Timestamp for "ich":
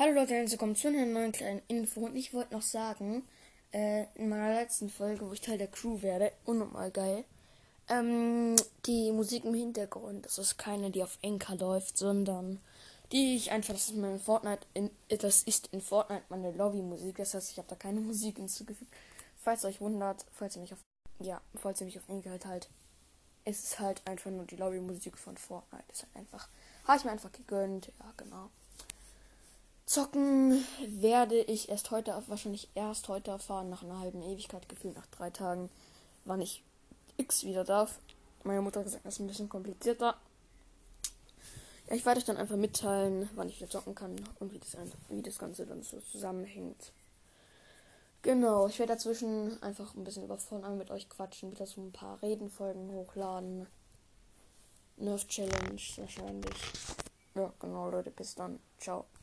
2.14-2.32, 5.32-5.40, 13.34-13.50, 17.50-17.58, 26.98-27.04, 31.40-31.70, 36.42-36.62, 41.96-42.04, 43.48-43.56, 48.66-48.78